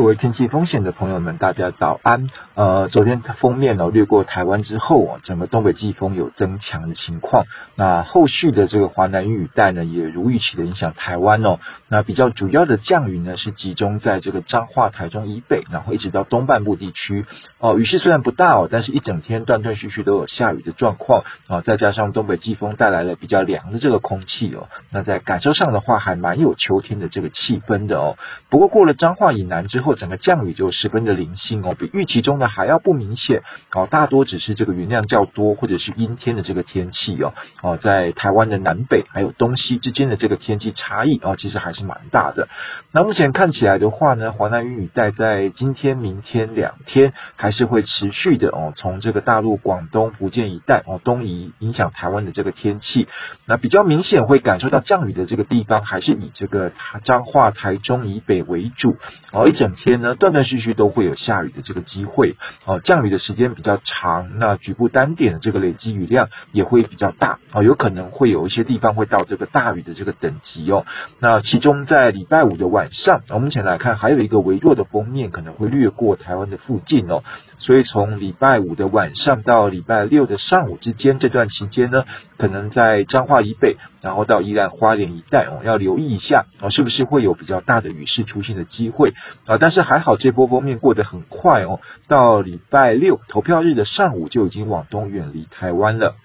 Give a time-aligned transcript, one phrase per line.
[0.00, 2.30] 各位天气风险的朋友们，大家早安。
[2.54, 7.44] 呃，昨天封面呢掠过台湾之后啊，整个东北季风有增强的情况。
[7.76, 11.58] 那后续的这个华南雨带呢，也如预期的影响台湾哦。
[11.86, 17.26] 那比较主要的降雨呢，是集中在这个彰化、台中以北，然后一直到东半部地区。
[17.58, 21.60] 哦，雨势虽然不大哦，但是一整天断断续续都有下雨的状况啊。
[21.60, 28.16] 再加上东北季风带来了比较凉的这个空气哦，那在感受上的话，还蛮有秋天的这个气氛的哦。
[28.48, 42.48] 不过过了彰化以南之后，整个降雨就十分的零星哦，比预期中的还要不明显哦，大多只是这个云量较多或者是阴天的这个天气哦哦，在台湾的南北还有东西之间的这个天气差异哦，其实还是蛮大的。
[42.92, 53.08] 那目前看起来的话呢，华南云雨带在今天、明天两天还是会持续的哦，从这个大陆、广东、福建一带哦东移，影响台湾的这个天气。
[53.46, 56.72] 那比较明显会感受到降雨的这个地方，还是以这个
[57.04, 58.98] 彰化、台中以北为主
[59.32, 59.69] 哦，一整。
[59.74, 70.86] 天呢，断断续续都会有下雨的这个机会哦，降雨的时间比较长，那局部单点的这个累积雨量也会比较大哦，有可能会有一些地方会到这个大雨的这个等级哦。
[71.18, 77.22] 那其中在礼拜五的晚上，我们目前来看还有一个微弱的锋面可能会掠过台湾的附近哦，
[77.58, 82.04] 所以从礼拜五的晚上到礼拜六的上午之间这段期间呢，
[82.38, 89.14] 可能在彰化以北，然后到宜兰花莲一带哦，要留意一下哦，是不是会有比较大的雨势出现的机会
[89.46, 89.58] 啊？
[89.60, 96.16] 但是还好，这波波面过得很快哦，到礼拜六投票日的上午就已经往东远离台湾了。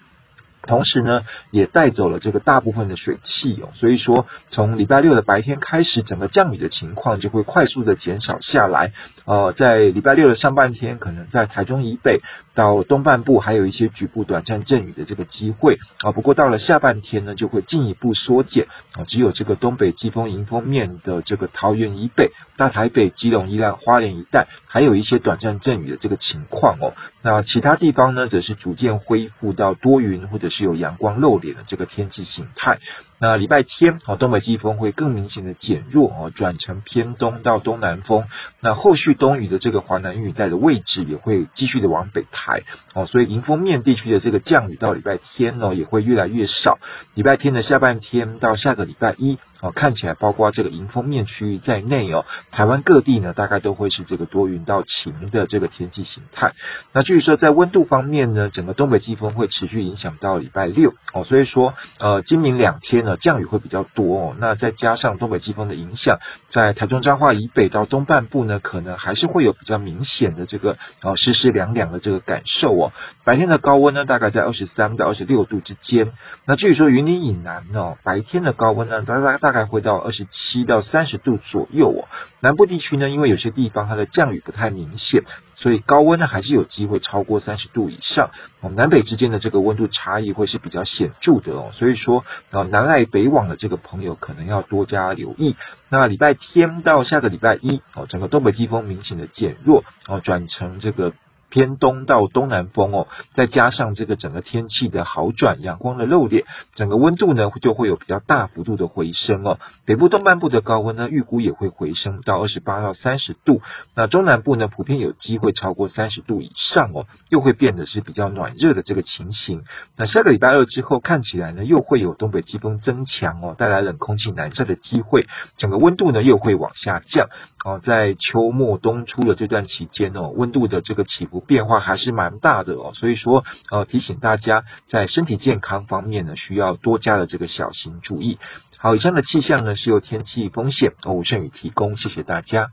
[0.66, 8.92] 同时呢，也带走了这个大部分的水汽哦，所以说从礼拜六的白天开始，整个降雨的情况就会快速的减少下来。
[9.24, 12.20] 呃，在礼拜六的上半天，可能在台中以北
[12.54, 16.12] 到东半部还有一些局部短暂阵雨的这个机会啊。
[16.12, 26.94] 不过到了下半天呢，就会进一步缩减啊，只有这个东北季风迎风面的这个桃园以北、大台北、基隆、宜兰花莲一带，还有一些短暂阵雨的这个情况哦。
[27.22, 30.55] 那其他地方呢，则是逐渐恢复到多云或者是。
[30.56, 32.78] 是有阳光露脸的这个天气形态。
[33.18, 38.24] 那礼拜天，哦，东北季风会更明显的减弱哦，转成偏东到东南风。
[38.60, 42.62] 那后续东雨的这个华南雨带的位置也会继续的往北抬
[42.92, 46.78] 哦，所以迎风面地区的这个降雨到礼拜天哦，也会越来越少。
[47.14, 56.52] 礼拜天的下半天到下个礼拜一哦，看起来包括这个迎风面区域在内哦，台湾各地呢大概都会是这个多云到晴的这个天气形态。
[56.92, 63.05] 那至于说在温度方面呢，整个东北季风会持续影响到礼拜六哦，所以说呃今明两天。
[63.06, 66.18] 那降雨会比较多哦，那再加上东北季风的影响，
[66.50, 72.92] 在台中彰化以北到东半部呢，可能还是会有比较明显的这个哦湿湿凉凉的这个感受哦。
[73.24, 76.10] 白天的高温呢，大概在二十三到二十六度之间。
[76.46, 82.08] 那至于说云林以南哦，白天的高温呢，大概大概会到二十七到三十度左右哦。
[82.40, 85.22] 南部地区呢，因为有些地方它的降雨不太明显。
[85.56, 88.30] 所以高温呢还是有机会超过三十度以上，
[88.60, 95.56] 哦，南北之间的这个温度差异会是比较显著的哦，所以说啊南来北往的这个朋友可能要多加留意。
[95.88, 101.12] 那礼拜天到下个礼拜一哦，整个东北季风明显的减弱哦，转成这个。
[101.48, 109.58] 偏东到东南风哦，再加上这个整个天气的好转，阳光的露脸，整个温度呢就会有比较大幅度的回升哦。
[109.84, 113.62] 北部东半部的高温呢，预估也会回升到二十八到三十度。
[113.94, 119.62] 那中南部呢，普遍有机会超过三十度以上哦，又会变得是比较暖热的这个情形。
[119.96, 127.28] 那下个礼拜二之后，看起来呢，又会有东北季风增强哦，带来冷空气南下的机会，整个温度呢又会往下降
[127.64, 127.78] 哦。
[127.78, 131.35] 在秋末冬初的这段期间哦，温度的这个起伏。
[131.40, 138.38] 变化还是蛮大的哦，所以说呃提醒大家在身体健康方面呢，需要多加的这个小心注意。
[138.78, 142.68] 好，以上的气象呢是由天气风险欧吴胜宇提供，谢谢大家。